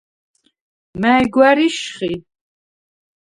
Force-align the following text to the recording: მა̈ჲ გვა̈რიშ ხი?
მა̈ჲ 1.01 1.23
გვა̈რიშ 1.33 1.77
ხი? 1.95 2.11